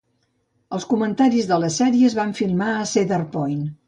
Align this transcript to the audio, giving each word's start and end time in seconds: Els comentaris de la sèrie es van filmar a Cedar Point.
Els 0.77 0.85
comentaris 0.93 1.49
de 1.51 1.59
la 1.63 1.69
sèrie 1.75 2.07
es 2.13 2.15
van 2.21 2.33
filmar 2.39 2.71
a 2.79 2.89
Cedar 2.93 3.21
Point. 3.37 3.61